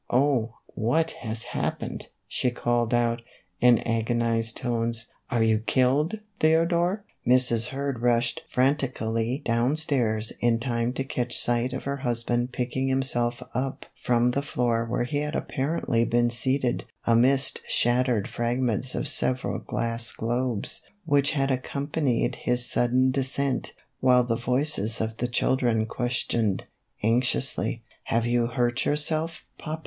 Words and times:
"Oh, 0.09 0.55
what 0.65 1.11
has 1.21 1.43
happened?" 1.43 2.07
she 2.27 2.49
called 2.49 2.91
out, 2.91 3.21
in 3.59 3.77
agonized 3.87 4.57
tones." 4.57 5.11
Are 5.29 5.43
you 5.43 5.59
killed, 5.59 6.21
Theodore?" 6.39 7.05
Mrs. 7.31 7.67
Hurd 7.67 8.01
rushed 8.01 8.41
frantically 8.49 9.43
down 9.45 9.75
stairs 9.75 10.33
in 10.39 10.59
time 10.59 10.91
to 10.93 11.03
catch 11.03 11.37
sight 11.37 11.71
of 11.71 11.83
her 11.83 11.97
husband 11.97 12.51
picking 12.51 12.87
himself 12.87 13.43
up 13.53 13.85
from 13.93 14.29
the 14.29 14.41
floor 14.41 14.85
where 14.85 15.03
he 15.03 15.17
had 15.19 15.35
apparently 15.35 16.03
been 16.03 16.31
seated 16.31 16.85
amidst 17.05 17.61
shattered 17.69 18.27
fragments 18.27 18.95
of 18.95 19.07
several 19.07 19.59
glass 19.59 20.11
globes 20.13 20.81
which 21.05 21.33
had 21.33 21.51
accompanied 21.51 22.37
his 22.37 22.65
sudden 22.65 23.11
descent, 23.11 23.73
while 23.99 24.23
the 24.23 24.35
voices 24.35 24.99
of 24.99 25.17
the 25.17 25.27
children 25.27 25.85
questioned, 25.85 26.63
anxiously," 27.03 27.83
Have 28.05 28.25
you 28.25 28.47
hurt 28.47 28.83
yourself, 28.83 29.45
papa 29.59 29.79